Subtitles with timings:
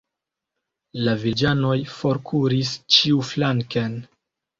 [1.07, 3.95] La vilaĝanoj forkuris ĉiuflanken.